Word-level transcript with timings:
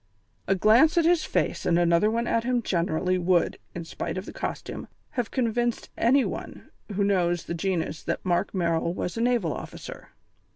A 0.47 0.55
glance 0.55 0.97
at 0.97 1.05
his 1.05 1.25
face 1.25 1.63
and 1.63 1.77
another 1.77 2.09
one 2.09 2.25
at 2.25 2.43
him 2.43 2.63
generally 2.63 3.19
would, 3.19 3.59
in 3.75 3.85
spite 3.85 4.17
of 4.17 4.25
the 4.25 4.33
costume, 4.33 4.87
have 5.11 5.29
convinced 5.29 5.91
any 5.95 6.25
one 6.25 6.71
who 6.95 7.03
knows 7.03 7.43
the 7.43 7.53
genus 7.53 8.01
that 8.05 8.25
Mark 8.25 8.51
Merrill 8.51 8.95
was 8.95 9.15
a 9.15 9.21
naval 9.21 9.53
officer. 9.53 10.09